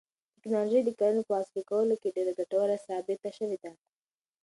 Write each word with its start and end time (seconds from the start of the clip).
تکنالوژي 0.37 0.81
د 0.85 0.89
کرنې 0.99 1.21
په 1.27 1.33
عصري 1.39 1.61
کولو 1.69 1.95
کې 2.01 2.13
ډېره 2.15 2.31
ګټوره 2.39 2.75
ثابته 2.85 3.29
شوې 3.37 3.57
ده. 3.63 3.71